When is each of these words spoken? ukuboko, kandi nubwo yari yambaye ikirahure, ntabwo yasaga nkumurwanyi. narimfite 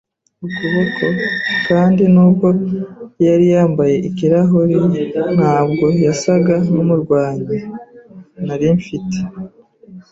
ukuboko, 0.45 1.05
kandi 1.67 2.03
nubwo 2.13 2.47
yari 3.25 3.45
yambaye 3.53 3.95
ikirahure, 4.07 4.77
ntabwo 5.37 5.85
yasaga 6.05 6.53
nkumurwanyi. 6.65 7.57
narimfite 8.45 9.17